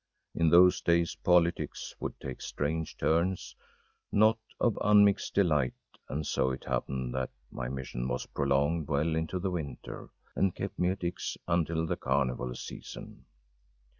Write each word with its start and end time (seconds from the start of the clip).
In 0.33 0.49
those 0.49 0.81
days 0.81 1.13
politics 1.13 1.95
would 1.99 2.19
take 2.19 2.41
strange 2.41 2.97
turns, 2.97 3.55
not 4.11 4.39
of 4.59 4.79
unmixed 4.81 5.35
delight, 5.35 5.75
and 6.09 6.25
so 6.25 6.49
it 6.49 6.63
happened 6.63 7.13
that 7.13 7.29
my 7.51 7.69
mission 7.69 8.07
was 8.07 8.25
prolonged 8.25 8.87
well 8.87 9.15
into 9.15 9.37
the 9.37 9.51
winter, 9.51 10.09
and 10.35 10.55
kept 10.55 10.79
me 10.79 10.89
at 10.89 11.03
X. 11.03 11.37
until 11.47 11.85
the 11.85 11.97
carnival 11.97 12.55
season. 12.55 13.25